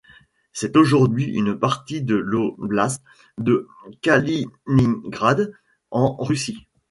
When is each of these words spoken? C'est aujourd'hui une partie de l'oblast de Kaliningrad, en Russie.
C'est 0.51 0.77
aujourd'hui 0.77 1.25
une 1.25 1.59
partie 1.59 2.01
de 2.01 2.15
l'oblast 2.15 3.03
de 3.37 3.67
Kaliningrad, 4.01 5.53
en 5.91 6.15
Russie. 6.17 6.67